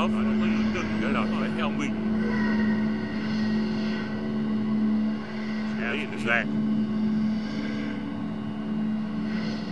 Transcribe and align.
I 0.00 0.06
you 0.08 0.72
couldn't 0.72 1.00
get 1.02 1.14
out 1.14 1.26
of 1.26 1.52
hell 1.58 1.72
we. 1.72 1.88
Yeah, 5.78 5.92
it's 5.92 6.24
that. 6.24 6.46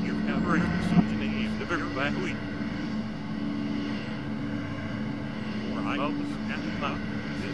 You 0.05 0.15
have 0.29 0.47
reached 0.47 0.67
the 0.67 0.83
solution 0.89 1.59
the 1.59 1.65
very 1.65 1.89
back 1.95 2.15
week. 2.23 2.37
Right. 5.73 5.99
Well, 5.99 6.13
that's 6.47 6.63
not. 6.79 6.99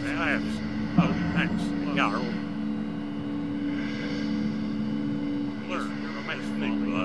That's 0.03 0.59
Oh, 0.97 1.13
thanks, 1.33 1.63
Jarl. 1.95 2.23
Learn 5.69 5.89
your 6.01 6.11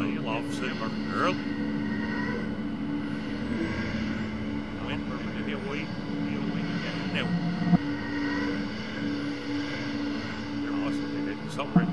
you 0.09 0.21
love 0.21 0.53
Simmer, 0.53 0.91
girl. 1.13 1.70
Awesome, 11.51 11.73
they 11.73 11.75
did 11.75 11.75
sorry. 11.75 11.87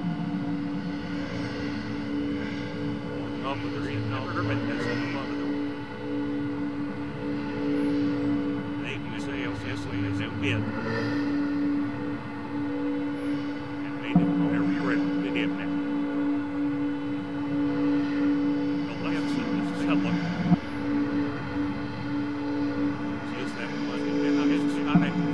Come 3.42 3.64
with 3.64 3.74
the 3.74 3.80
reason, 3.80 4.10
never 4.10 4.44
met 4.44 4.60
this 4.68 4.86
in 4.86 5.14
the. 5.14 5.28
They 8.84 8.96
can 8.96 9.20
say, 9.22 9.38
oh, 9.46 9.56
yes, 9.66 9.82
we 9.86 9.98
is 10.08 10.20
it 10.20 10.32
good. 10.42 10.64
Amen. 24.90 25.27